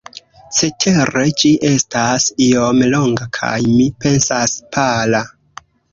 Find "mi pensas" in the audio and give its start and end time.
3.77-4.57